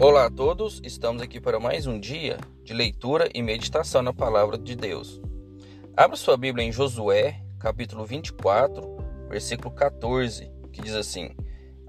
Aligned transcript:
Olá 0.00 0.24
a 0.24 0.30
todos, 0.30 0.80
estamos 0.82 1.20
aqui 1.20 1.38
para 1.38 1.60
mais 1.60 1.86
um 1.86 2.00
dia 2.00 2.38
de 2.64 2.72
leitura 2.72 3.28
e 3.34 3.42
meditação 3.42 4.00
na 4.00 4.14
palavra 4.14 4.56
de 4.56 4.74
Deus. 4.74 5.20
Abra 5.94 6.16
sua 6.16 6.38
Bíblia 6.38 6.64
em 6.64 6.72
Josué, 6.72 7.38
capítulo 7.58 8.06
24, 8.06 8.96
versículo 9.28 9.70
14, 9.74 10.50
que 10.72 10.80
diz 10.80 10.94
assim: 10.94 11.36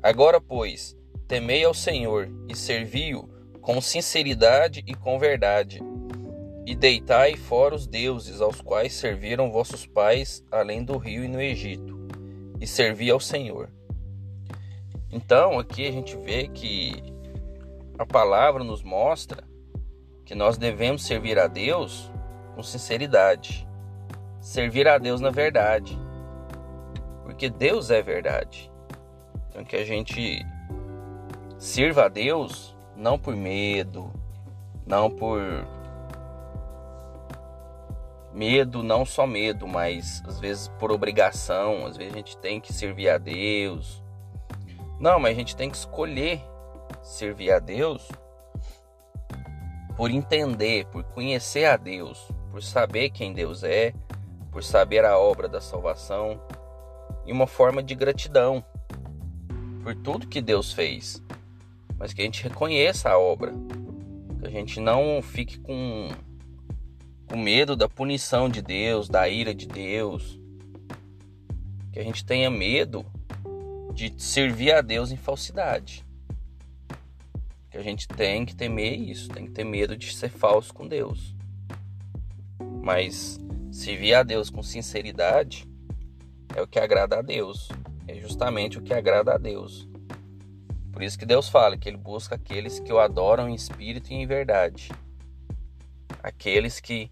Agora, 0.04 0.42
pois, 0.42 0.94
temei 1.26 1.64
ao 1.64 1.74
Senhor 1.74 2.30
e 2.50 2.54
servi-o 2.54 3.30
com 3.62 3.80
sinceridade 3.80 4.84
e 4.86 4.94
com 4.94 5.18
verdade, 5.18 5.82
e 6.66 6.76
deitai 6.76 7.38
fora 7.38 7.76
os 7.76 7.88
deuses 7.88 8.42
aos 8.42 8.60
quais 8.60 8.92
serviram 8.92 9.54
vossos 9.54 9.88
pais 9.88 10.44
além 10.52 10.84
do 10.84 10.98
rio 10.98 11.24
e 11.24 11.30
no 11.30 11.42
Egito, 11.42 11.98
e 12.60 12.68
servi 12.68 13.10
ao 13.10 13.22
Senhor. 13.22 13.70
Então, 15.10 15.58
aqui 15.58 15.88
a 15.88 15.92
gente 15.92 16.18
vê 16.18 16.50
que 16.50 17.21
a 18.02 18.06
palavra 18.06 18.64
nos 18.64 18.82
mostra 18.82 19.44
que 20.26 20.34
nós 20.34 20.58
devemos 20.58 21.06
servir 21.06 21.38
a 21.38 21.46
Deus 21.46 22.12
com 22.56 22.64
sinceridade, 22.64 23.68
servir 24.40 24.88
a 24.88 24.98
Deus 24.98 25.22
na 25.22 25.30
verdade, 25.30 25.98
porque 27.24 27.48
Deus 27.48 27.92
é 27.92 28.02
verdade. 28.02 28.72
Então 29.50 29.64
que 29.64 29.76
a 29.76 29.86
gente 29.86 30.44
sirva 31.60 32.06
a 32.06 32.10
Deus 32.10 32.76
não 32.96 33.20
por 33.20 33.36
medo, 33.36 34.12
não 34.84 35.08
por 35.08 35.40
medo, 38.34 38.82
não 38.82 39.06
só 39.06 39.28
medo, 39.28 39.68
mas 39.68 40.24
às 40.26 40.40
vezes 40.40 40.70
por 40.80 40.92
obrigação, 40.92 41.86
às 41.86 41.98
vezes 41.98 42.14
a 42.14 42.18
gente 42.18 42.38
tem 42.38 42.60
que 42.60 42.74
servir 42.74 43.10
a 43.10 43.20
Deus. 43.20 44.04
Não, 45.00 45.20
mas 45.20 45.34
a 45.34 45.40
gente 45.40 45.56
tem 45.56 45.70
que 45.70 45.78
escolher 45.78 46.42
servir 47.02 47.52
a 47.52 47.60
Deus 47.60 48.08
por 49.96 50.10
entender, 50.10 50.86
por 50.88 51.04
conhecer 51.04 51.66
a 51.66 51.78
Deus, 51.78 52.28
por 52.50 52.64
saber 52.64 53.10
quem 53.10 53.34
Deus 53.34 53.64
é, 53.64 53.94
por 54.52 54.64
saber 54.64 55.06
a 55.06 55.18
obra 55.18 55.48
da 55.48 55.62
salvação 55.62 56.42
e 57.26 57.32
uma 57.32 57.48
forma 57.48 57.84
de 57.84 57.96
gratidão 57.96 58.64
por 59.84 59.96
tudo 59.96 60.28
que 60.28 60.42
Deus 60.42 60.74
fez, 60.74 61.22
mas 61.98 62.14
que 62.14 62.22
a 62.22 62.26
gente 62.26 62.44
reconheça 62.44 63.10
a 63.10 63.18
obra, 63.18 63.54
que 64.40 64.48
a 64.48 64.50
gente 64.50 64.80
não 64.80 65.22
fique 65.22 65.60
com, 65.60 66.10
com 67.28 67.38
medo 67.38 67.76
da 67.76 67.88
punição 67.88 68.50
de 68.50 68.62
Deus, 68.62 69.08
da 69.08 69.28
ira 69.28 69.54
de 69.54 69.68
Deus, 69.68 70.40
que 71.92 72.00
a 72.00 72.04
gente 72.04 72.26
tenha 72.26 72.50
medo 72.50 73.06
de 73.94 74.14
servir 74.22 74.72
a 74.74 74.82
Deus 74.82 75.12
em 75.12 75.18
falsidade 75.18 76.06
que 77.72 77.78
a 77.78 77.82
gente 77.82 78.06
tem 78.06 78.46
que 78.46 78.54
temer 78.54 79.00
isso, 79.00 79.30
tem 79.30 79.46
que 79.46 79.52
ter 79.54 79.64
medo 79.64 79.96
de 79.96 80.14
ser 80.14 80.30
falso 80.30 80.74
com 80.74 80.86
Deus. 80.86 81.34
Mas 82.84 83.40
servir 83.72 84.14
a 84.14 84.24
Deus 84.24 84.50
com 84.50 84.62
sinceridade 84.62 85.66
é 86.54 86.62
o 86.62 86.68
que 86.68 86.78
agrada 86.78 87.20
a 87.20 87.22
Deus, 87.22 87.70
é 88.10 88.16
justamente 88.16 88.78
o 88.78 88.82
que 88.82 88.94
agrada 88.94 89.34
a 89.34 89.38
Deus. 89.38 89.88
Por 90.92 91.02
isso 91.02 91.18
que 91.18 91.26
Deus 91.26 91.48
fala 91.48 91.78
que 91.78 91.88
ele 91.88 91.98
busca 91.98 92.36
aqueles 92.36 92.78
que 92.78 92.92
o 92.92 93.00
adoram 93.00 93.48
em 93.48 93.56
espírito 93.56 94.12
e 94.12 94.16
em 94.16 94.28
verdade. 94.28 94.92
Aqueles 96.22 96.82
que 96.82 97.10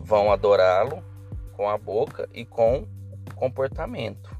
vão 0.00 0.32
adorá-lo 0.32 1.04
com 1.52 1.68
a 1.68 1.76
boca 1.76 2.26
e 2.32 2.46
com 2.46 2.88
o 3.28 3.34
comportamento. 3.34 4.34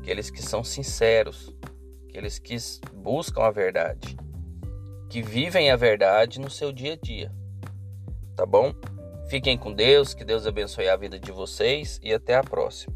Aqueles 0.00 0.28
que 0.28 0.42
são 0.42 0.62
sinceros, 0.62 1.56
aqueles 2.06 2.38
que 2.38 2.54
buscam 2.92 3.44
a 3.44 3.50
verdade 3.50 4.18
que 5.14 5.22
vivem 5.22 5.70
a 5.70 5.76
verdade 5.76 6.40
no 6.40 6.50
seu 6.50 6.72
dia 6.72 6.94
a 6.94 6.96
dia. 6.96 7.30
Tá 8.34 8.44
bom? 8.44 8.74
Fiquem 9.28 9.56
com 9.56 9.72
Deus, 9.72 10.12
que 10.12 10.24
Deus 10.24 10.44
abençoe 10.44 10.88
a 10.88 10.96
vida 10.96 11.20
de 11.20 11.30
vocês 11.30 12.00
e 12.02 12.12
até 12.12 12.34
a 12.34 12.42
próxima. 12.42 12.92